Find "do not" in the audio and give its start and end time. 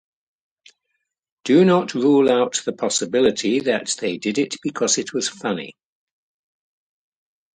1.43-1.93